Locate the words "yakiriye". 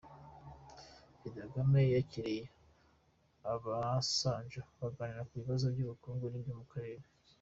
1.95-2.43